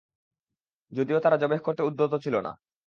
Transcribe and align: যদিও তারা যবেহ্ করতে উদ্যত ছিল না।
যদিও 0.91 1.19
তারা 1.19 1.37
যবেহ্ 1.37 1.61
করতে 1.63 1.81
উদ্যত 1.83 2.13
ছিল 2.23 2.35
না। 2.39 2.51